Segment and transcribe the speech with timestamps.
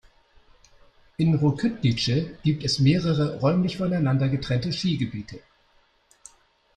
[1.17, 5.39] In Rokytnice gibt es mehrere räumlich voneinander getrennte Skigebiete.